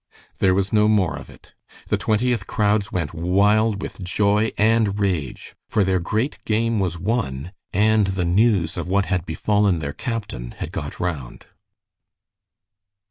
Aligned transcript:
There 0.39 0.55
was 0.55 0.73
no 0.73 0.87
more 0.87 1.15
of 1.15 1.29
it. 1.29 1.53
The 1.89 1.97
Twentieth 1.97 2.47
crowds 2.47 2.91
went 2.91 3.13
wild 3.13 3.83
with 3.83 4.01
joy 4.03 4.51
and 4.57 4.99
rage, 4.99 5.53
for 5.69 5.83
their 5.83 5.99
great 5.99 6.43
game 6.43 6.79
was 6.79 6.97
won, 6.97 7.51
and 7.71 8.07
the 8.07 8.25
news 8.25 8.77
of 8.77 8.87
what 8.87 9.05
had 9.05 9.27
befallen 9.27 9.77
their 9.77 9.93
captain 9.93 10.53
had 10.57 10.71
got 10.71 10.99
round. 10.99 11.45